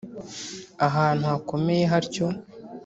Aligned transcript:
ahantu 0.87 1.23
hakomeye 1.31 1.83
hatyo 1.93 2.25